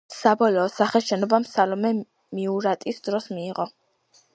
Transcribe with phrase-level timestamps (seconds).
[0.19, 1.95] საბოლოო სახე შენობამ სალომე
[2.41, 3.73] მიურატის დროს მიიღო.